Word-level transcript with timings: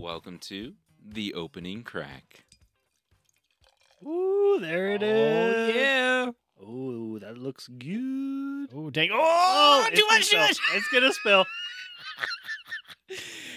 welcome 0.00 0.38
to 0.38 0.72
the 1.06 1.34
opening 1.34 1.82
crack. 1.82 2.44
Ooh, 4.02 4.56
there 4.58 4.94
it 4.94 5.02
oh, 5.02 5.06
is. 5.06 5.76
yeah. 5.76 6.30
Oh, 6.58 7.18
that 7.18 7.36
looks 7.36 7.68
good. 7.68 8.70
Oh, 8.74 8.88
dang. 8.88 9.10
Oh, 9.12 9.86
it's 9.86 10.00
too 10.00 10.06
gonna 10.06 10.18
much, 10.18 10.20
too 10.20 10.24
spill. 10.24 10.40
much. 10.40 10.58
It's 10.74 10.88
gonna 10.88 11.12
spill. 11.12 11.44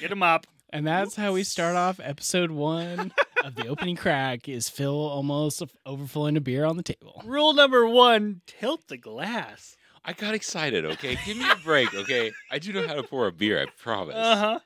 Get 0.02 0.12
him 0.12 0.22
up. 0.22 0.46
And 0.72 0.86
that's 0.86 1.16
how 1.16 1.32
we 1.32 1.44
start 1.44 1.78
off 1.78 2.02
episode 2.04 2.52
one 2.52 3.14
of 3.46 3.56
the 3.56 3.68
opening 3.68 3.96
crack 3.96 4.50
is 4.50 4.68
Phil 4.68 4.94
almost 4.94 5.64
overflowing 5.86 6.36
a 6.36 6.42
beer 6.42 6.66
on 6.66 6.76
the 6.76 6.84
table. 6.84 7.24
Rule 7.26 7.54
number 7.54 7.88
one: 7.88 8.42
tilt 8.48 8.90
the 8.90 8.98
glass. 8.98 9.78
I 10.04 10.12
got 10.12 10.34
excited, 10.34 10.84
okay? 10.84 11.18
Give 11.26 11.38
me 11.38 11.50
a 11.50 11.56
break, 11.64 11.94
okay? 11.94 12.34
I 12.52 12.60
do 12.60 12.74
know 12.74 12.86
how 12.86 12.96
to 12.96 13.04
pour 13.04 13.28
a 13.28 13.32
beer, 13.32 13.62
I 13.62 13.68
promise. 13.82 14.16
Uh 14.16 14.36
huh. 14.36 14.60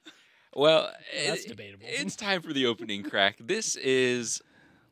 Well, 0.56 0.92
That's 1.26 1.46
it- 1.46 1.50
debatable. 1.50 1.86
It's 1.88 2.16
time 2.28 2.42
for 2.42 2.54
the 2.54 2.66
opening 2.66 3.04
crack. 3.04 3.38
This 3.40 3.76
is 3.76 4.42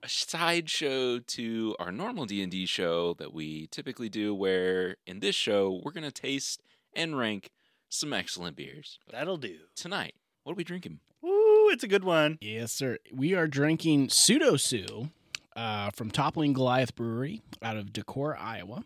a 0.03 0.09
sideshow 0.09 1.19
to 1.19 1.75
our 1.79 1.91
normal 1.91 2.25
D&D 2.25 2.65
show 2.67 3.15
that 3.15 3.33
we 3.33 3.67
typically 3.67 4.09
do 4.09 4.35
where 4.35 4.97
in 5.07 5.19
this 5.19 5.35
show 5.35 5.81
we're 5.83 5.91
going 5.91 6.03
to 6.03 6.11
taste 6.11 6.61
and 6.93 7.17
rank 7.17 7.51
some 7.89 8.13
excellent 8.13 8.55
beers. 8.55 8.99
That'll 9.11 9.37
do. 9.37 9.55
Tonight, 9.75 10.13
what 10.43 10.53
are 10.53 10.55
we 10.55 10.63
drinking? 10.63 10.99
Ooh, 11.23 11.69
it's 11.71 11.83
a 11.83 11.87
good 11.87 12.03
one. 12.03 12.37
Yes, 12.41 12.71
sir. 12.71 12.99
We 13.11 13.33
are 13.33 13.47
drinking 13.47 14.09
Pseudo 14.09 14.57
Sue 14.57 15.09
uh, 15.55 15.89
from 15.91 16.11
Toppling 16.11 16.53
Goliath 16.53 16.95
Brewery 16.95 17.41
out 17.63 17.77
of 17.77 17.87
Decorah, 17.87 18.39
Iowa. 18.39 18.83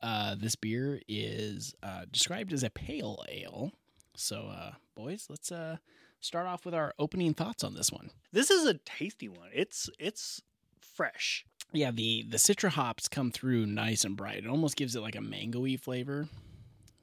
Uh, 0.00 0.34
this 0.38 0.56
beer 0.56 1.00
is 1.06 1.74
uh, 1.82 2.06
described 2.10 2.52
as 2.52 2.62
a 2.62 2.70
pale 2.70 3.22
ale. 3.28 3.72
So, 4.14 4.48
uh, 4.52 4.72
boys, 4.94 5.26
let's 5.28 5.50
uh, 5.50 5.76
start 6.20 6.46
off 6.46 6.64
with 6.64 6.74
our 6.74 6.94
opening 6.98 7.34
thoughts 7.34 7.64
on 7.64 7.74
this 7.74 7.90
one. 7.90 8.10
This 8.32 8.50
is 8.50 8.66
a 8.66 8.74
tasty 8.74 9.28
one. 9.28 9.48
It's 9.52 9.88
it's 9.98 10.42
fresh. 10.80 11.44
Yeah, 11.72 11.90
the 11.90 12.24
the 12.28 12.36
citra 12.36 12.70
hops 12.70 13.08
come 13.08 13.30
through 13.30 13.66
nice 13.66 14.04
and 14.04 14.16
bright. 14.16 14.44
It 14.44 14.48
almost 14.48 14.76
gives 14.76 14.94
it 14.94 15.00
like 15.00 15.16
a 15.16 15.20
mangoey 15.20 15.76
flavor. 15.76 16.28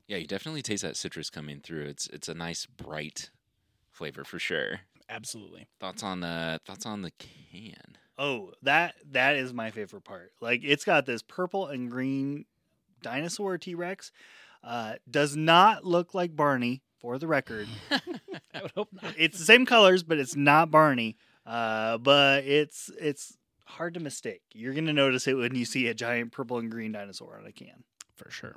Yeah, 0.07 0.17
you 0.17 0.27
definitely 0.27 0.61
taste 0.61 0.83
that 0.83 0.97
citrus 0.97 1.29
coming 1.29 1.59
through. 1.59 1.85
It's 1.85 2.07
it's 2.07 2.29
a 2.29 2.33
nice 2.33 2.66
bright 2.66 3.29
flavor 3.91 4.23
for 4.23 4.39
sure. 4.39 4.81
Absolutely. 5.09 5.67
Thoughts 5.79 6.03
on 6.03 6.19
the 6.19 6.59
thoughts 6.66 6.85
on 6.85 7.01
the 7.01 7.11
can? 7.11 7.97
Oh, 8.17 8.51
that 8.61 8.95
that 9.11 9.35
is 9.35 9.53
my 9.53 9.71
favorite 9.71 10.03
part. 10.03 10.31
Like 10.39 10.61
it's 10.63 10.85
got 10.85 11.05
this 11.05 11.21
purple 11.21 11.67
and 11.67 11.89
green 11.89 12.45
dinosaur 13.01 13.57
T 13.57 13.75
Rex. 13.75 14.11
Uh, 14.63 14.95
does 15.09 15.38
not 15.38 15.85
look 15.85 16.13
like 16.13 16.35
Barney, 16.35 16.81
for 17.00 17.17
the 17.17 17.28
record. 17.28 17.67
I 17.92 18.61
would 18.61 18.72
hope 18.72 18.89
not. 19.02 19.14
it's 19.17 19.38
the 19.39 19.45
same 19.45 19.66
colors, 19.66 20.03
but 20.03 20.17
it's 20.17 20.36
not 20.36 20.72
Barney. 20.72 21.17
Uh, 21.45 21.97
but 21.97 22.44
it's 22.44 22.91
it's 23.00 23.38
hard 23.66 23.94
to 23.95 24.00
mistake. 24.00 24.41
You're 24.53 24.73
gonna 24.73 24.94
notice 24.94 25.28
it 25.28 25.36
when 25.36 25.56
you 25.56 25.66
see 25.66 25.88
a 25.88 25.94
giant 25.94 26.31
purple 26.31 26.58
and 26.58 26.69
green 26.69 26.91
dinosaur 26.91 27.38
on 27.39 27.45
a 27.45 27.52
can. 27.52 27.83
for 28.16 28.30
sure. 28.30 28.56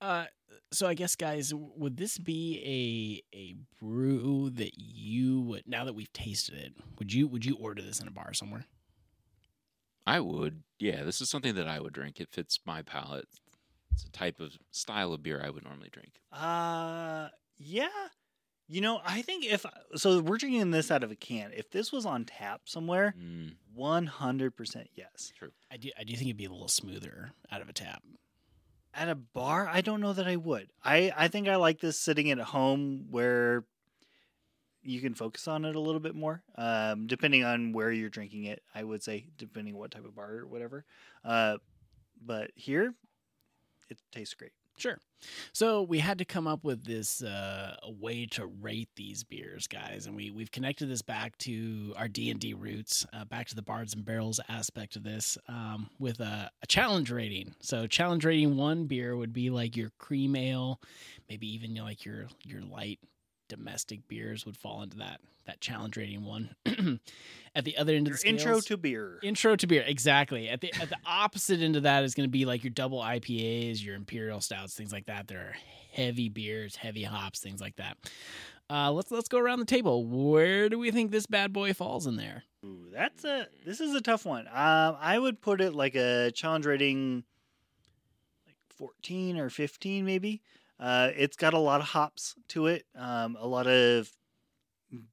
Uh, 0.00 0.24
so 0.72 0.86
I 0.86 0.94
guess, 0.94 1.16
guys, 1.16 1.52
would 1.54 1.96
this 1.96 2.18
be 2.18 3.22
a 3.32 3.36
a 3.36 3.54
brew 3.82 4.50
that 4.50 4.72
you 4.76 5.40
would 5.42 5.62
now 5.66 5.84
that 5.84 5.94
we've 5.94 6.12
tasted 6.12 6.54
it? 6.56 6.72
Would 6.98 7.12
you 7.12 7.26
would 7.28 7.44
you 7.44 7.56
order 7.56 7.82
this 7.82 8.00
in 8.00 8.08
a 8.08 8.12
bar 8.12 8.32
somewhere? 8.34 8.64
I 10.06 10.20
would. 10.20 10.62
Yeah, 10.78 11.04
this 11.04 11.20
is 11.20 11.28
something 11.30 11.54
that 11.54 11.68
I 11.68 11.78
would 11.80 11.92
drink. 11.92 12.20
It 12.20 12.28
fits 12.30 12.58
my 12.64 12.82
palate. 12.82 13.28
It's 13.92 14.04
a 14.04 14.10
type 14.10 14.40
of 14.40 14.52
style 14.70 15.12
of 15.12 15.22
beer 15.22 15.42
I 15.44 15.50
would 15.50 15.64
normally 15.64 15.90
drink. 15.92 16.12
Uh, 16.32 17.28
yeah. 17.60 17.88
You 18.72 18.80
know, 18.80 19.00
I 19.04 19.22
think 19.22 19.44
if 19.44 19.66
so, 19.96 20.20
we're 20.20 20.36
drinking 20.38 20.70
this 20.70 20.92
out 20.92 21.02
of 21.02 21.10
a 21.10 21.16
can. 21.16 21.50
If 21.52 21.70
this 21.70 21.90
was 21.90 22.06
on 22.06 22.24
tap 22.24 22.62
somewhere, 22.66 23.14
Mm, 23.20 23.54
one 23.74 24.06
hundred 24.06 24.56
percent 24.56 24.90
yes. 24.94 25.32
true. 25.36 25.50
I 25.72 25.76
do 25.76 25.90
I 25.98 26.04
do 26.04 26.12
think 26.14 26.26
it'd 26.28 26.36
be 26.36 26.44
a 26.44 26.50
little 26.52 26.68
smoother 26.68 27.32
out 27.50 27.62
of 27.62 27.68
a 27.68 27.72
tap. 27.72 28.02
At 28.94 29.08
a 29.08 29.16
bar, 29.16 29.68
I 29.68 29.80
don't 29.80 30.00
know 30.00 30.12
that 30.12 30.28
I 30.28 30.36
would. 30.36 30.68
I 30.84 31.12
I 31.16 31.26
think 31.28 31.48
I 31.48 31.56
like 31.56 31.80
this 31.80 31.98
sitting 31.98 32.30
at 32.30 32.38
home 32.38 33.06
where 33.10 33.64
you 34.84 35.00
can 35.00 35.14
focus 35.14 35.48
on 35.48 35.64
it 35.64 35.74
a 35.74 35.80
little 35.80 36.00
bit 36.00 36.14
more. 36.14 36.42
Um, 36.56 37.08
depending 37.08 37.42
on 37.44 37.72
where 37.72 37.90
you're 37.90 38.08
drinking 38.08 38.44
it, 38.44 38.62
I 38.72 38.84
would 38.84 39.02
say 39.02 39.26
depending 39.36 39.76
what 39.76 39.90
type 39.90 40.04
of 40.04 40.14
bar 40.14 40.30
or 40.38 40.46
whatever. 40.46 40.84
Uh, 41.24 41.58
but 42.24 42.52
here, 42.54 42.94
it 43.88 43.98
tastes 44.12 44.34
great. 44.34 44.52
Sure. 44.80 44.98
So 45.52 45.82
we 45.82 45.98
had 45.98 46.16
to 46.18 46.24
come 46.24 46.46
up 46.46 46.64
with 46.64 46.84
this 46.84 47.22
uh, 47.22 47.76
a 47.82 47.90
way 47.90 48.24
to 48.30 48.46
rate 48.46 48.88
these 48.96 49.22
beers, 49.22 49.66
guys, 49.66 50.06
and 50.06 50.16
we 50.16 50.30
we've 50.30 50.50
connected 50.50 50.86
this 50.88 51.02
back 51.02 51.36
to 51.38 51.92
our 51.98 52.08
D 52.08 52.30
and 52.30 52.40
D 52.40 52.54
roots, 52.54 53.04
uh, 53.12 53.26
back 53.26 53.46
to 53.48 53.54
the 53.54 53.60
bards 53.60 53.92
and 53.92 54.06
barrels 54.06 54.40
aspect 54.48 54.96
of 54.96 55.02
this, 55.02 55.36
um, 55.48 55.90
with 55.98 56.20
a, 56.20 56.50
a 56.62 56.66
challenge 56.66 57.10
rating. 57.10 57.54
So 57.60 57.86
challenge 57.86 58.24
rating 58.24 58.56
one 58.56 58.86
beer 58.86 59.14
would 59.14 59.34
be 59.34 59.50
like 59.50 59.76
your 59.76 59.90
cream 59.98 60.34
ale, 60.34 60.80
maybe 61.28 61.52
even 61.54 61.72
you 61.72 61.80
know, 61.80 61.84
like 61.84 62.06
your 62.06 62.28
your 62.46 62.62
light 62.62 63.00
domestic 63.50 64.08
beers 64.08 64.46
would 64.46 64.56
fall 64.56 64.82
into 64.82 64.96
that 64.98 65.20
that 65.46 65.60
challenge 65.60 65.96
rating 65.96 66.24
one. 66.24 66.54
At 67.54 67.64
the 67.64 67.76
other 67.76 67.94
end 67.94 68.06
of 68.06 68.12
Your 68.12 68.18
the 68.18 68.28
intro 68.28 68.60
to 68.60 68.76
beer. 68.76 69.18
Intro 69.22 69.56
to 69.56 69.66
beer, 69.66 69.82
exactly. 69.84 70.48
At 70.48 70.60
the 70.60 70.72
at 70.80 70.88
the 70.88 70.98
opposite 71.04 71.60
end 71.60 71.74
of 71.76 71.82
that 71.82 72.04
is 72.04 72.14
going 72.14 72.28
to 72.28 72.30
be 72.30 72.44
like 72.44 72.62
your 72.62 72.70
double 72.70 73.00
IPAs, 73.00 73.84
your 73.84 73.96
imperial 73.96 74.40
stouts, 74.40 74.74
things 74.74 74.92
like 74.92 75.06
that. 75.06 75.26
There 75.26 75.40
are 75.40 75.56
heavy 75.92 76.28
beers, 76.28 76.76
heavy 76.76 77.02
hops, 77.02 77.40
things 77.40 77.60
like 77.60 77.76
that. 77.76 77.96
Uh, 78.70 78.92
let's 78.92 79.10
let's 79.10 79.28
go 79.28 79.38
around 79.38 79.58
the 79.58 79.64
table. 79.64 80.06
Where 80.06 80.68
do 80.68 80.78
we 80.78 80.92
think 80.92 81.10
this 81.10 81.26
bad 81.26 81.52
boy 81.52 81.74
falls 81.74 82.06
in 82.06 82.14
there? 82.14 82.44
Ooh, 82.64 82.86
that's 82.92 83.24
a 83.24 83.48
this 83.66 83.80
is 83.80 83.94
a 83.96 84.00
tough 84.00 84.24
one. 84.24 84.46
Um, 84.46 84.96
I 85.00 85.18
would 85.18 85.40
put 85.40 85.60
it 85.60 85.74
like 85.74 85.96
a 85.96 86.30
challenge 86.32 86.66
rating, 86.66 87.24
like 88.46 88.56
fourteen 88.68 89.36
or 89.36 89.50
fifteen, 89.50 90.04
maybe. 90.04 90.40
Uh, 90.80 91.10
it's 91.14 91.36
got 91.36 91.52
a 91.52 91.58
lot 91.58 91.80
of 91.80 91.86
hops 91.88 92.34
to 92.48 92.66
it, 92.66 92.86
um, 92.96 93.36
a 93.38 93.46
lot 93.46 93.66
of 93.66 94.10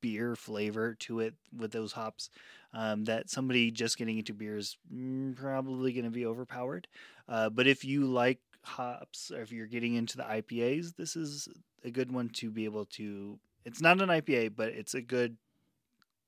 beer 0.01 0.35
flavor 0.35 0.95
to 0.95 1.19
it 1.19 1.35
with 1.55 1.71
those 1.71 1.91
hops. 1.91 2.29
Um, 2.73 3.05
that 3.05 3.29
somebody 3.29 3.71
just 3.71 3.97
getting 3.97 4.17
into 4.17 4.33
beer 4.33 4.57
is 4.57 4.77
mm, 4.93 5.35
probably 5.35 5.93
going 5.93 6.05
to 6.05 6.11
be 6.11 6.25
overpowered. 6.25 6.87
Uh, 7.27 7.49
but 7.49 7.67
if 7.67 7.83
you 7.83 8.05
like 8.05 8.39
hops, 8.61 9.31
or 9.31 9.41
if 9.41 9.51
you're 9.51 9.67
getting 9.67 9.95
into 9.95 10.17
the 10.17 10.23
IPAs, 10.23 10.95
this 10.95 11.15
is 11.15 11.47
a 11.83 11.89
good 11.89 12.11
one 12.11 12.29
to 12.29 12.51
be 12.51 12.65
able 12.65 12.85
to. 12.85 13.39
It's 13.65 13.81
not 13.81 14.01
an 14.01 14.09
IPA, 14.09 14.55
but 14.55 14.69
it's 14.69 14.93
a 14.93 15.01
good 15.01 15.37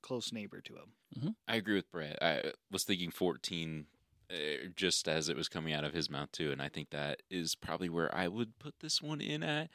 close 0.01 0.31
neighbor 0.31 0.61
to 0.61 0.73
them. 0.73 0.91
I 1.47 1.55
agree 1.55 1.75
with 1.75 1.91
Brett. 1.91 2.17
I 2.21 2.53
was 2.71 2.83
thinking 2.83 3.11
14 3.11 3.85
uh, 3.85 3.98
just 4.75 5.07
as 5.07 5.29
it 5.29 5.35
was 5.37 5.49
coming 5.49 5.73
out 5.73 5.83
of 5.83 5.93
his 5.93 6.09
mouth, 6.09 6.31
too. 6.31 6.51
And 6.51 6.61
I 6.61 6.69
think 6.69 6.89
that 6.91 7.21
is 7.29 7.55
probably 7.55 7.89
where 7.89 8.13
I 8.15 8.27
would 8.27 8.59
put 8.59 8.75
this 8.79 9.01
one 9.01 9.21
in 9.21 9.43
at. 9.43 9.69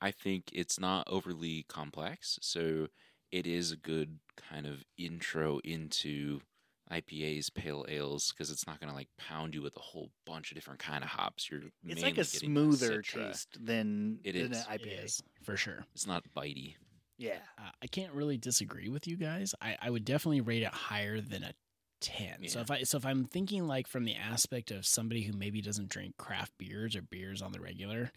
I 0.00 0.10
think 0.10 0.50
it's 0.52 0.80
not 0.80 1.06
overly 1.08 1.64
complex. 1.68 2.38
So 2.42 2.88
it 3.30 3.46
is 3.46 3.70
a 3.70 3.76
good 3.76 4.18
kind 4.50 4.66
of 4.66 4.84
intro 4.98 5.60
into 5.62 6.40
IPAs, 6.90 7.54
pale 7.54 7.84
ales, 7.88 8.32
because 8.32 8.50
it's 8.50 8.66
not 8.66 8.80
going 8.80 8.88
to 8.90 8.96
like 8.96 9.08
pound 9.16 9.54
you 9.54 9.62
with 9.62 9.76
a 9.76 9.80
whole 9.80 10.10
bunch 10.26 10.50
of 10.50 10.56
different 10.56 10.80
kind 10.80 11.04
of 11.04 11.10
hops. 11.10 11.48
You're 11.50 11.60
It's 11.86 12.02
like 12.02 12.18
a 12.18 12.24
smoother 12.24 13.02
taste 13.02 13.56
than 13.64 14.18
It 14.24 14.32
than 14.32 14.52
is. 14.52 14.66
an 14.66 14.74
It 14.74 14.82
IPA. 14.82 15.04
is, 15.04 15.22
for 15.42 15.56
sure. 15.56 15.84
It's 15.94 16.06
not 16.06 16.24
bitey. 16.36 16.74
Yeah, 17.18 17.36
Uh, 17.58 17.68
I 17.82 17.86
can't 17.86 18.14
really 18.14 18.38
disagree 18.38 18.88
with 18.88 19.06
you 19.06 19.16
guys. 19.16 19.54
I, 19.60 19.76
I 19.82 19.90
would 19.90 20.06
definitely 20.06 20.40
rate 20.40 20.62
it 20.62 20.72
higher 20.72 21.20
than 21.20 21.42
a 21.44 21.52
ten. 22.00 22.48
So 22.48 22.60
if 22.60 22.70
I 22.70 22.82
so 22.82 22.98
if 22.98 23.06
I'm 23.06 23.24
thinking 23.24 23.66
like 23.66 23.86
from 23.86 24.04
the 24.04 24.14
aspect 24.14 24.70
of 24.70 24.86
somebody 24.86 25.22
who 25.22 25.32
maybe 25.32 25.60
doesn't 25.60 25.88
drink 25.88 26.16
craft 26.16 26.52
beers 26.58 26.96
or 26.96 27.02
beers 27.02 27.42
on 27.42 27.52
the 27.52 27.60
regular, 27.60 28.10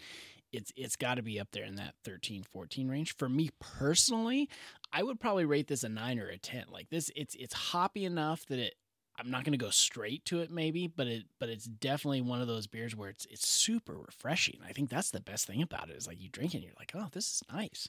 it's 0.52 0.72
it's 0.76 0.96
got 0.96 1.14
to 1.16 1.22
be 1.22 1.38
up 1.38 1.48
there 1.52 1.64
in 1.64 1.76
that 1.76 1.94
13 2.04 2.44
14 2.44 2.88
range. 2.88 3.16
For 3.16 3.28
me 3.28 3.50
personally, 3.60 4.48
I 4.92 5.02
would 5.02 5.20
probably 5.20 5.44
rate 5.44 5.68
this 5.68 5.84
a 5.84 5.88
9 5.88 6.18
or 6.18 6.28
a 6.28 6.38
10. 6.38 6.64
Like 6.70 6.90
this 6.90 7.10
it's 7.14 7.34
it's 7.34 7.54
hoppy 7.54 8.04
enough 8.04 8.46
that 8.46 8.58
it 8.58 8.74
I'm 9.16 9.30
not 9.30 9.44
going 9.44 9.52
to 9.52 9.64
go 9.64 9.70
straight 9.70 10.24
to 10.26 10.40
it 10.40 10.50
maybe, 10.50 10.88
but 10.88 11.06
it 11.06 11.24
but 11.38 11.48
it's 11.48 11.66
definitely 11.66 12.22
one 12.22 12.40
of 12.40 12.48
those 12.48 12.66
beers 12.66 12.96
where 12.96 13.10
it's 13.10 13.26
it's 13.30 13.46
super 13.46 13.96
refreshing. 13.96 14.58
I 14.66 14.72
think 14.72 14.90
that's 14.90 15.10
the 15.10 15.20
best 15.20 15.46
thing 15.46 15.62
about 15.62 15.90
it 15.90 15.96
is 15.96 16.06
like 16.06 16.20
you 16.20 16.28
drink 16.28 16.54
it 16.54 16.58
and 16.58 16.64
you're 16.64 16.74
like, 16.78 16.92
"Oh, 16.94 17.08
this 17.12 17.26
is 17.26 17.42
nice." 17.52 17.88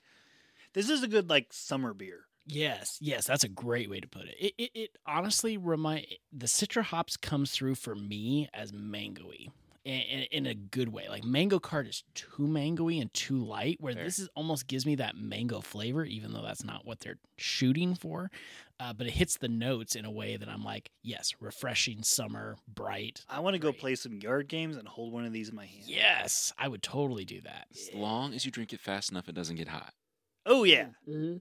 this 0.75 0.89
is 0.89 1.01
a 1.01 1.07
good 1.07 1.29
like 1.29 1.47
summer 1.51 1.93
beer. 1.93 2.25
Yes, 2.45 2.97
yes, 3.01 3.25
that's 3.25 3.43
a 3.43 3.49
great 3.49 3.89
way 3.89 3.99
to 3.99 4.07
put 4.07 4.25
it. 4.25 4.35
It 4.39 4.53
it, 4.57 4.71
it 4.73 4.97
honestly 5.05 5.57
remind 5.57 6.05
the 6.31 6.45
citra 6.45 6.83
hops 6.83 7.17
comes 7.17 7.51
through 7.51 7.75
for 7.75 7.95
me 7.95 8.49
as 8.53 8.71
mangoey. 8.71 9.51
In, 9.83 10.01
in, 10.01 10.21
in 10.31 10.45
a 10.47 10.55
good 10.55 10.89
way, 10.89 11.07
like 11.09 11.23
Mango 11.23 11.59
Cart 11.59 11.85
is 11.85 12.03
too 12.15 12.47
mangoey 12.47 12.99
and 12.99 13.13
too 13.13 13.37
light. 13.37 13.77
Where 13.79 13.93
Fair. 13.93 14.03
this 14.03 14.17
is 14.17 14.27
almost 14.33 14.65
gives 14.65 14.83
me 14.83 14.95
that 14.95 15.15
mango 15.15 15.61
flavor, 15.61 16.03
even 16.03 16.33
though 16.33 16.41
that's 16.41 16.63
not 16.63 16.87
what 16.87 17.01
they're 17.01 17.19
shooting 17.37 17.93
for. 17.93 18.31
Uh, 18.79 18.93
but 18.93 19.05
it 19.05 19.13
hits 19.13 19.37
the 19.37 19.47
notes 19.47 19.95
in 19.95 20.03
a 20.03 20.09
way 20.09 20.37
that 20.37 20.49
I'm 20.49 20.63
like, 20.63 20.89
yes, 21.03 21.35
refreshing, 21.39 22.01
summer, 22.01 22.57
bright. 22.67 23.23
I 23.29 23.41
want 23.41 23.53
to 23.53 23.59
go 23.59 23.71
play 23.71 23.93
some 23.93 24.13
yard 24.13 24.47
games 24.47 24.75
and 24.75 24.87
hold 24.87 25.13
one 25.13 25.23
of 25.23 25.31
these 25.31 25.49
in 25.49 25.55
my 25.55 25.67
hand. 25.67 25.83
Yes, 25.85 26.51
I 26.57 26.67
would 26.67 26.81
totally 26.81 27.23
do 27.23 27.41
that. 27.41 27.67
As 27.71 27.91
long 27.93 28.33
as 28.33 28.43
you 28.43 28.49
drink 28.49 28.73
it 28.73 28.79
fast 28.79 29.11
enough, 29.11 29.29
it 29.29 29.35
doesn't 29.35 29.55
get 29.55 29.67
hot. 29.67 29.93
Oh 30.47 30.63
yeah. 30.63 30.87
Mm-hmm. 31.07 31.37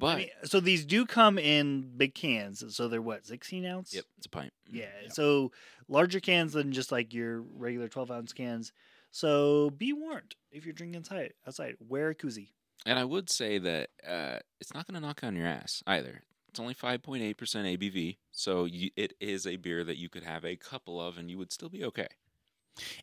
But 0.00 0.06
I 0.06 0.16
mean, 0.16 0.28
so 0.44 0.60
these 0.60 0.86
do 0.86 1.04
come 1.04 1.38
in 1.38 1.92
big 1.96 2.14
cans. 2.14 2.64
So 2.74 2.88
they're 2.88 3.02
what, 3.02 3.26
16 3.26 3.66
ounce? 3.66 3.94
yep, 3.94 4.04
it's 4.16 4.26
a 4.26 4.30
pint. 4.30 4.52
Yeah. 4.66 4.86
Yep. 5.02 5.12
So 5.12 5.52
larger 5.88 6.20
cans 6.20 6.54
than 6.54 6.72
just 6.72 6.90
like 6.90 7.12
your 7.12 7.42
regular 7.42 7.86
12 7.86 8.10
ounce 8.10 8.32
cans. 8.32 8.72
So 9.10 9.70
be 9.70 9.92
warned 9.92 10.36
if 10.50 10.64
you're 10.64 10.72
drinking 10.72 11.00
outside. 11.00 11.34
Outside, 11.46 11.76
wear 11.86 12.08
a 12.08 12.14
koozie. 12.14 12.48
And 12.86 12.98
I 12.98 13.04
would 13.04 13.28
say 13.28 13.58
that 13.58 13.90
uh, 14.08 14.38
it's 14.58 14.72
not 14.72 14.86
going 14.86 14.94
to 14.94 15.06
knock 15.06 15.22
on 15.22 15.36
your 15.36 15.46
ass 15.46 15.82
either. 15.86 16.22
It's 16.48 16.58
only 16.58 16.74
5.8% 16.74 17.36
ABV, 17.36 18.16
so 18.32 18.64
you, 18.64 18.90
it 18.96 19.12
is 19.20 19.46
a 19.46 19.56
beer 19.56 19.84
that 19.84 19.98
you 19.98 20.08
could 20.08 20.24
have 20.24 20.44
a 20.44 20.56
couple 20.56 21.00
of 21.00 21.16
and 21.16 21.30
you 21.30 21.38
would 21.38 21.52
still 21.52 21.68
be 21.68 21.84
okay. 21.84 22.08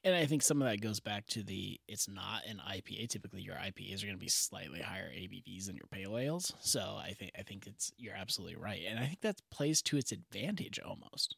And 0.03 0.15
I 0.15 0.25
think 0.25 0.41
some 0.41 0.61
of 0.61 0.67
that 0.67 0.81
goes 0.81 0.99
back 0.99 1.27
to 1.27 1.43
the 1.43 1.79
it's 1.87 2.07
not 2.07 2.45
an 2.47 2.59
IPA. 2.67 3.09
Typically, 3.09 3.41
your 3.41 3.55
IPAs 3.55 4.01
are 4.01 4.05
going 4.07 4.17
to 4.17 4.19
be 4.19 4.29
slightly 4.29 4.81
higher 4.81 5.09
ABVs 5.09 5.67
than 5.67 5.75
your 5.75 5.87
pale 5.91 6.17
ales. 6.17 6.53
So 6.61 6.97
I 6.99 7.11
think 7.13 7.31
I 7.37 7.43
think 7.43 7.67
it's 7.67 7.91
you're 7.97 8.15
absolutely 8.15 8.55
right, 8.55 8.81
and 8.89 8.97
I 8.99 9.05
think 9.05 9.21
that 9.21 9.41
plays 9.51 9.81
to 9.83 9.97
its 9.97 10.11
advantage 10.11 10.79
almost. 10.79 11.35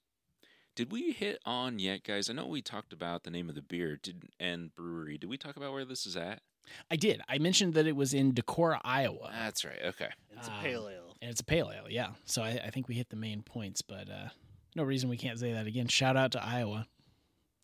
Did 0.75 0.91
we 0.91 1.11
hit 1.11 1.39
on 1.45 1.79
yet, 1.79 2.03
guys? 2.03 2.29
I 2.29 2.33
know 2.33 2.45
we 2.47 2.61
talked 2.61 2.93
about 2.93 3.23
the 3.23 3.31
name 3.31 3.49
of 3.49 3.55
the 3.55 3.61
beer 3.61 3.97
did, 4.01 4.23
and 4.39 4.73
brewery. 4.73 5.17
Did 5.17 5.29
we 5.29 5.37
talk 5.37 5.57
about 5.57 5.73
where 5.73 5.83
this 5.83 6.05
is 6.05 6.15
at? 6.15 6.41
I 6.89 6.95
did. 6.95 7.21
I 7.27 7.39
mentioned 7.39 7.73
that 7.73 7.87
it 7.87 7.95
was 7.95 8.13
in 8.13 8.31
Decorah, 8.33 8.79
Iowa, 8.85 9.31
That's 9.33 9.65
right. 9.65 9.79
Okay. 9.83 10.09
It's 10.37 10.47
a 10.47 10.51
Um, 10.53 10.61
pale 10.61 10.87
ale. 10.87 11.15
and 11.21 11.31
it's 11.31 11.41
a 11.41 11.43
pale 11.43 11.71
ale. 11.75 11.87
Yeah, 11.89 12.11
so 12.25 12.43
I, 12.43 12.61
I 12.65 12.69
think 12.69 12.87
we 12.87 12.93
hit 12.95 13.09
the 13.09 13.15
main 13.17 13.41
points, 13.41 13.81
but 13.81 14.09
uh, 14.09 14.29
no 14.75 14.83
reason 14.83 15.09
we 15.09 15.17
can't 15.17 15.39
say 15.39 15.51
that 15.51 15.65
again. 15.67 15.87
Shout 15.87 16.15
out 16.15 16.31
to 16.33 16.43
Iowa. 16.45 16.85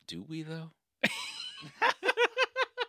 Do 0.07 0.23
we, 0.27 0.43
though? 0.43 0.71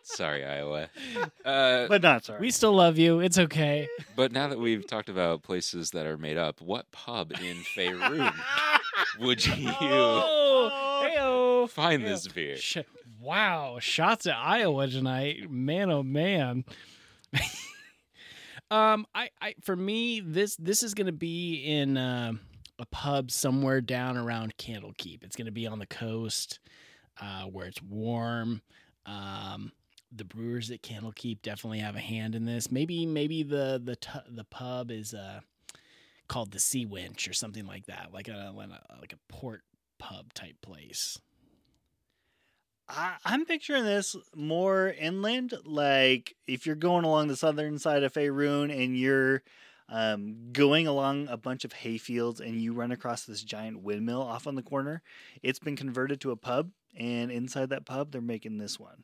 Sorry, 0.03 0.43
Iowa. 0.45 0.89
Uh, 1.45 1.87
But 1.87 2.01
not 2.01 2.25
sorry. 2.25 2.39
We 2.41 2.51
still 2.51 2.73
love 2.73 2.97
you. 2.97 3.19
It's 3.21 3.37
okay. 3.37 3.87
but 4.17 4.31
now 4.33 4.49
that 4.49 4.59
we've 4.59 4.85
talked 4.85 5.07
about 5.09 5.43
places 5.43 5.91
that 5.91 6.05
are 6.05 6.17
made 6.17 6.37
up, 6.37 6.59
what 6.61 6.91
pub 6.91 7.31
in 7.31 7.57
Faerun 7.75 8.33
would 9.19 9.45
you 9.45 9.69
Oh, 9.79 11.01
hey-o. 11.05 11.67
find 11.67 12.03
this 12.05 12.27
beer? 12.27 12.57
Sh- 12.57 12.77
wow, 13.21 13.77
shots 13.79 14.25
at 14.25 14.35
Iowa 14.35 14.87
tonight, 14.87 15.49
man! 15.49 15.89
Oh 15.89 16.03
man. 16.03 16.65
um, 18.69 19.05
I, 19.15 19.29
I, 19.41 19.55
for 19.63 19.75
me, 19.75 20.19
this 20.19 20.55
this 20.57 20.83
is 20.83 20.93
gonna 20.93 21.11
be 21.13 21.55
in 21.63 21.95
uh, 21.97 22.33
a 22.79 22.85
pub 22.87 23.31
somewhere 23.31 23.79
down 23.79 24.17
around 24.17 24.57
Candlekeep. 24.57 25.23
It's 25.23 25.35
gonna 25.37 25.51
be 25.51 25.65
on 25.67 25.79
the 25.79 25.87
coast, 25.87 26.59
uh, 27.21 27.43
where 27.43 27.67
it's 27.67 27.81
warm. 27.81 28.61
Um, 29.05 29.71
the 30.11 30.25
brewers 30.25 30.71
at 30.71 30.81
Candlekeep 30.81 31.41
definitely 31.41 31.79
have 31.79 31.95
a 31.95 32.01
hand 32.01 32.35
in 32.35 32.45
this. 32.45 32.71
Maybe, 32.71 33.05
maybe 33.05 33.43
the 33.43 33.81
the 33.83 33.95
tu- 33.95 34.19
the 34.29 34.45
pub 34.45 34.91
is 34.91 35.13
uh 35.13 35.41
called 36.27 36.51
the 36.51 36.59
Sea 36.59 36.85
Winch 36.85 37.27
or 37.27 37.33
something 37.33 37.65
like 37.65 37.85
that, 37.85 38.09
like 38.13 38.27
a 38.27 38.53
like 38.55 39.13
a 39.13 39.33
port 39.33 39.61
pub 39.97 40.33
type 40.33 40.55
place. 40.61 41.19
I, 42.89 43.15
I'm 43.25 43.45
picturing 43.45 43.83
this 43.83 44.15
more 44.35 44.89
inland. 44.89 45.53
Like 45.65 46.35
if 46.47 46.65
you're 46.65 46.75
going 46.75 47.05
along 47.05 47.27
the 47.27 47.35
southern 47.35 47.79
side 47.79 48.03
of 48.03 48.13
Faerun 48.13 48.71
and 48.71 48.97
you're 48.97 49.43
um, 49.89 50.51
going 50.51 50.87
along 50.87 51.27
a 51.29 51.37
bunch 51.37 51.63
of 51.65 51.71
hay 51.73 51.97
fields 51.97 52.39
and 52.41 52.61
you 52.61 52.73
run 52.73 52.91
across 52.91 53.23
this 53.25 53.41
giant 53.43 53.81
windmill 53.81 54.21
off 54.21 54.47
on 54.47 54.55
the 54.55 54.61
corner, 54.63 55.01
it's 55.41 55.59
been 55.59 55.75
converted 55.75 56.19
to 56.21 56.31
a 56.31 56.35
pub. 56.35 56.71
And 56.97 57.31
inside 57.31 57.69
that 57.69 57.85
pub, 57.85 58.11
they're 58.11 58.21
making 58.21 58.57
this 58.57 58.79
one. 58.79 59.03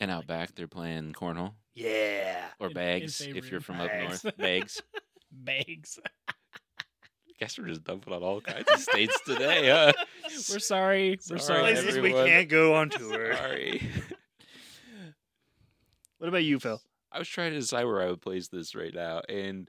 And 0.00 0.10
out 0.10 0.26
back, 0.26 0.54
they're 0.54 0.66
playing 0.66 1.12
cornhole 1.12 1.52
Yeah. 1.74 2.46
or 2.58 2.66
In- 2.66 2.70
in 2.72 2.74
bags 2.74 3.20
if 3.20 3.34
Faerun. 3.36 3.50
you're 3.50 3.60
from 3.60 3.80
up 3.80 3.90
north. 4.00 4.36
Bags. 4.36 4.82
Bags. 5.30 5.98
I 6.28 7.32
guess 7.38 7.58
we're 7.58 7.66
just 7.68 7.84
dumping 7.84 8.12
on 8.12 8.22
all 8.22 8.40
kinds 8.40 8.68
of 8.70 8.80
states 8.80 9.18
today, 9.24 9.68
huh? 9.68 9.92
We're 10.50 10.58
sorry. 10.60 11.10
We're 11.30 11.38
Sorry, 11.38 11.40
sorry. 11.40 11.60
Places 11.74 11.96
everyone. 11.96 12.24
we 12.24 12.30
can't 12.30 12.48
go 12.48 12.74
on 12.74 12.88
tour. 12.90 13.34
Sorry. 13.34 13.90
What 16.18 16.28
about 16.28 16.44
you, 16.44 16.58
Phil? 16.60 16.80
I 17.12 17.18
was 17.18 17.28
trying 17.28 17.52
to 17.52 17.58
decide 17.58 17.84
where 17.84 18.00
I 18.02 18.06
would 18.06 18.22
place 18.22 18.48
this 18.48 18.74
right 18.74 18.94
now, 18.94 19.20
and 19.28 19.68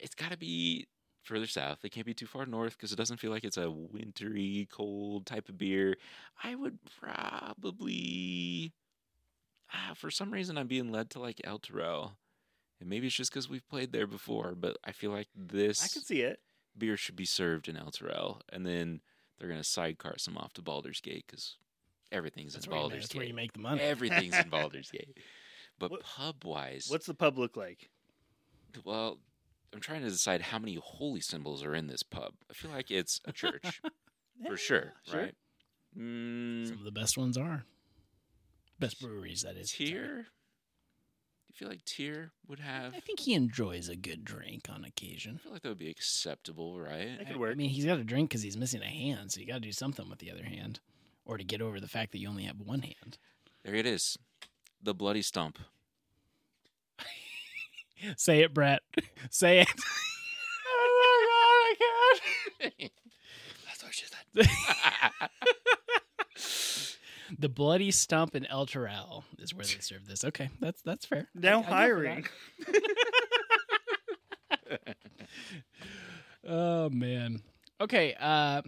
it's 0.00 0.14
got 0.14 0.30
to 0.30 0.36
be 0.36 0.86
further 1.22 1.46
south. 1.46 1.84
It 1.84 1.90
can't 1.90 2.06
be 2.06 2.14
too 2.14 2.26
far 2.26 2.46
north 2.46 2.76
because 2.76 2.92
it 2.92 2.96
doesn't 2.96 3.16
feel 3.18 3.30
like 3.30 3.44
it's 3.44 3.56
a 3.56 3.70
wintry, 3.70 4.68
cold 4.70 5.26
type 5.26 5.48
of 5.48 5.58
beer. 5.58 5.96
I 6.42 6.54
would 6.54 6.78
probably, 7.00 8.72
ah, 9.72 9.92
for 9.94 10.10
some 10.10 10.30
reason, 10.32 10.58
I'm 10.58 10.66
being 10.68 10.92
led 10.92 11.10
to 11.10 11.20
like 11.20 11.40
Elturel. 11.44 12.12
And 12.78 12.90
maybe 12.90 13.06
it's 13.06 13.16
just 13.16 13.32
because 13.32 13.48
we've 13.48 13.66
played 13.68 13.92
there 13.92 14.06
before, 14.06 14.54
but 14.54 14.76
I 14.84 14.92
feel 14.92 15.10
like 15.10 15.28
this 15.34 15.82
I 15.82 15.88
can 15.88 16.02
see 16.02 16.20
it. 16.20 16.40
beer 16.76 16.98
should 16.98 17.16
be 17.16 17.24
served 17.24 17.68
in 17.68 17.76
Elturel, 17.76 18.42
and 18.52 18.66
then 18.66 19.00
they're 19.38 19.48
gonna 19.48 19.60
sidecart 19.60 20.20
some 20.20 20.36
off 20.36 20.52
to 20.54 20.62
Baldur's 20.62 21.00
Gate 21.00 21.24
because 21.26 21.56
everything's 22.12 22.52
That's, 22.52 22.66
in 22.66 22.72
you, 22.72 22.78
Baldur's 22.78 23.02
that's 23.04 23.12
Gate. 23.14 23.18
where 23.18 23.26
you 23.28 23.34
make 23.34 23.54
the 23.54 23.60
money. 23.60 23.80
Everything's 23.80 24.36
in 24.36 24.48
Baldur's 24.50 24.90
Gate. 24.90 25.16
But 25.78 25.90
What- 25.90 26.02
pub 26.02 26.44
wise, 26.44 26.86
What's 26.88 27.06
the 27.06 27.14
pub 27.14 27.38
look 27.38 27.56
like? 27.56 27.90
well, 28.84 29.18
I'm 29.72 29.80
trying 29.80 30.02
to 30.02 30.08
decide 30.10 30.40
how 30.42 30.58
many 30.58 30.74
holy 30.82 31.20
symbols 31.20 31.62
are 31.62 31.74
in 31.74 31.86
this 31.86 32.02
pub. 32.02 32.34
I 32.50 32.54
feel 32.54 32.70
like 32.70 32.90
it's 32.90 33.20
a 33.24 33.32
church 33.32 33.80
for 34.46 34.56
sure, 34.56 34.94
sure. 35.06 35.20
right? 35.20 35.34
Mm, 35.96 36.68
Some 36.68 36.78
of 36.78 36.84
the 36.84 36.92
best 36.92 37.16
ones 37.18 37.36
are. 37.36 37.64
Best 38.78 39.00
breweries, 39.00 39.42
that 39.42 39.56
is. 39.56 39.70
sorry. 39.70 39.88
Tier. 39.90 40.16
Do 40.16 41.52
you 41.52 41.54
feel 41.54 41.68
like 41.68 41.84
Tier 41.86 42.32
would 42.46 42.60
have? 42.60 42.94
I 42.94 43.00
think 43.00 43.20
he 43.20 43.32
enjoys 43.32 43.88
a 43.88 43.96
good 43.96 44.24
drink 44.24 44.68
on 44.68 44.84
occasion. 44.84 45.36
I 45.36 45.38
feel 45.42 45.52
like 45.52 45.62
that 45.62 45.68
would 45.70 45.78
be 45.78 45.88
acceptable, 45.90 46.78
right? 46.78 47.16
That 47.18 47.26
could 47.28 47.42
I- 47.42 47.50
I 47.50 47.54
mean, 47.54 47.70
he's 47.70 47.86
got 47.86 47.98
a 47.98 48.04
drink 48.04 48.28
because 48.30 48.42
he's 48.42 48.56
missing 48.58 48.82
a 48.82 48.86
hand, 48.86 49.32
so 49.32 49.40
you 49.40 49.46
got 49.46 49.54
to 49.54 49.60
do 49.60 49.72
something 49.72 50.08
with 50.10 50.18
the 50.18 50.30
other 50.30 50.44
hand, 50.44 50.80
or 51.24 51.38
to 51.38 51.44
get 51.44 51.62
over 51.62 51.80
the 51.80 51.88
fact 51.88 52.12
that 52.12 52.18
you 52.18 52.28
only 52.28 52.44
have 52.44 52.60
one 52.60 52.82
hand. 52.82 53.16
There 53.64 53.74
it 53.74 53.86
is, 53.86 54.18
the 54.86 54.94
bloody 54.94 55.20
stump. 55.22 55.58
Say 58.16 58.40
it, 58.40 58.54
Brett. 58.54 58.80
Say 59.30 59.60
it. 59.60 59.68
oh 60.66 61.74
my 61.78 62.66
god, 62.66 62.66
I 62.66 62.70
can't. 62.80 62.92
That's 63.66 63.82
what 63.84 63.94
she 63.94 64.06
said. 64.06 64.48
the 67.38 67.48
bloody 67.48 67.90
stump 67.90 68.34
in 68.34 68.44
Elturel 68.44 69.24
is 69.38 69.52
where 69.54 69.64
they 69.64 69.78
serve 69.80 70.06
this. 70.06 70.24
Okay, 70.24 70.48
that's 70.60 70.80
that's 70.82 71.04
fair. 71.04 71.28
Now 71.34 71.56
I- 71.56 71.58
I 71.58 71.60
go 71.60 71.62
for 71.62 71.68
hiring. 71.74 72.26
that. 74.60 74.80
Oh 76.48 76.88
man. 76.90 77.42
Okay. 77.80 78.14
Uh, 78.20 78.62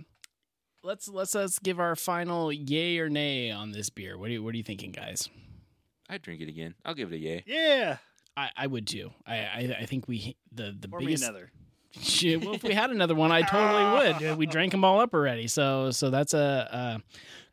let's 0.82 1.06
let's 1.08 1.32
let's 1.32 1.60
give 1.60 1.78
our 1.78 1.94
final 1.94 2.52
yay 2.52 2.98
or 2.98 3.08
nay 3.08 3.52
on 3.52 3.70
this 3.70 3.88
beer. 3.88 4.18
What 4.18 4.26
do 4.26 4.32
you 4.32 4.42
what 4.42 4.52
are 4.52 4.56
you 4.56 4.64
thinking, 4.64 4.90
guys? 4.90 5.28
I'd 6.08 6.22
drink 6.22 6.40
it 6.40 6.48
again. 6.48 6.74
I'll 6.84 6.94
give 6.94 7.12
it 7.12 7.16
a 7.16 7.18
yay. 7.18 7.44
Yeah. 7.46 7.98
I, 8.36 8.50
I 8.56 8.66
would 8.66 8.86
too. 8.86 9.10
I, 9.26 9.36
I 9.36 9.76
I 9.80 9.86
think 9.86 10.06
we 10.08 10.36
the 10.52 10.74
the 10.78 10.88
Pour 10.88 11.00
me 11.00 11.06
biggest. 11.06 11.24
another. 11.24 11.50
Shit, 12.00 12.40
well, 12.44 12.54
if 12.54 12.62
we 12.62 12.72
had 12.72 12.90
another 12.90 13.14
one, 13.14 13.32
I 13.32 13.42
totally 13.42 14.22
would. 14.28 14.38
We 14.38 14.46
drank 14.46 14.72
them 14.72 14.84
all 14.84 15.00
up 15.00 15.12
already. 15.12 15.48
So 15.48 15.90
so 15.90 16.10
that's 16.10 16.34
a, 16.34 16.68
a 16.70 17.02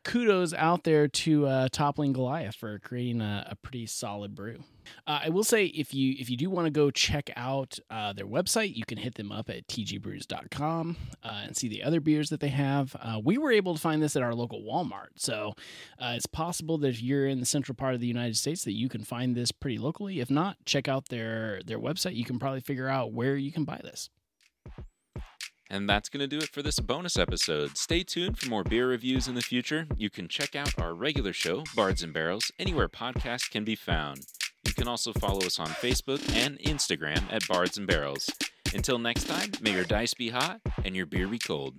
kudos 0.06 0.54
out 0.54 0.84
there 0.84 1.08
to 1.08 1.46
uh, 1.46 1.68
Toppling 1.68 2.12
Goliath 2.12 2.54
for 2.54 2.78
creating 2.78 3.20
a, 3.20 3.48
a 3.50 3.56
pretty 3.56 3.86
solid 3.86 4.36
brew. 4.36 4.62
Uh, 5.04 5.22
I 5.24 5.30
will 5.30 5.42
say 5.42 5.66
if 5.66 5.92
you 5.92 6.14
if 6.16 6.30
you 6.30 6.36
do 6.36 6.48
want 6.48 6.66
to 6.66 6.70
go 6.70 6.92
check 6.92 7.28
out 7.34 7.80
uh, 7.90 8.12
their 8.12 8.26
website, 8.26 8.76
you 8.76 8.84
can 8.84 8.98
hit 8.98 9.16
them 9.16 9.32
up 9.32 9.50
at 9.50 9.66
tgbrews.com 9.66 10.96
uh, 11.24 11.40
and 11.44 11.56
see 11.56 11.66
the 11.66 11.82
other 11.82 11.98
beers 11.98 12.30
that 12.30 12.38
they 12.38 12.50
have. 12.50 12.94
Uh, 13.00 13.20
we 13.22 13.36
were 13.36 13.50
able 13.50 13.74
to 13.74 13.80
find 13.80 14.00
this 14.00 14.14
at 14.14 14.22
our 14.22 14.32
local 14.32 14.62
Walmart, 14.62 15.08
so 15.16 15.54
uh, 15.98 16.12
it's 16.14 16.26
possible 16.26 16.78
that 16.78 16.88
if 16.88 17.02
you're 17.02 17.26
in 17.26 17.40
the 17.40 17.46
central 17.46 17.74
part 17.74 17.94
of 17.94 18.00
the 18.00 18.06
United 18.06 18.36
States 18.36 18.62
that 18.62 18.74
you 18.74 18.88
can 18.88 19.02
find 19.02 19.34
this 19.34 19.50
pretty 19.50 19.78
locally. 19.78 20.20
If 20.20 20.30
not, 20.30 20.56
check 20.64 20.86
out 20.86 21.08
their 21.08 21.60
their 21.66 21.80
website. 21.80 22.14
You 22.14 22.24
can 22.24 22.38
probably 22.38 22.60
figure 22.60 22.88
out 22.88 23.12
where 23.12 23.36
you 23.36 23.50
can 23.50 23.64
buy 23.64 23.80
this. 23.82 24.08
And 25.68 25.88
that's 25.88 26.08
going 26.08 26.20
to 26.20 26.26
do 26.26 26.38
it 26.38 26.50
for 26.50 26.62
this 26.62 26.78
bonus 26.78 27.18
episode. 27.18 27.76
Stay 27.76 28.02
tuned 28.02 28.38
for 28.38 28.48
more 28.48 28.62
beer 28.62 28.88
reviews 28.88 29.26
in 29.26 29.34
the 29.34 29.42
future. 29.42 29.86
You 29.96 30.10
can 30.10 30.28
check 30.28 30.54
out 30.54 30.78
our 30.80 30.94
regular 30.94 31.32
show, 31.32 31.64
Bards 31.74 32.02
and 32.02 32.12
Barrels, 32.12 32.52
anywhere 32.58 32.88
podcasts 32.88 33.50
can 33.50 33.64
be 33.64 33.74
found. 33.74 34.20
You 34.64 34.74
can 34.74 34.88
also 34.88 35.12
follow 35.12 35.44
us 35.44 35.58
on 35.58 35.68
Facebook 35.68 36.20
and 36.34 36.58
Instagram 36.60 37.22
at 37.32 37.46
Bards 37.48 37.78
and 37.78 37.86
Barrels. 37.86 38.30
Until 38.74 38.98
next 38.98 39.24
time, 39.24 39.52
may 39.60 39.72
your 39.72 39.84
dice 39.84 40.14
be 40.14 40.30
hot 40.30 40.60
and 40.84 40.94
your 40.94 41.06
beer 41.06 41.28
be 41.28 41.38
cold. 41.38 41.76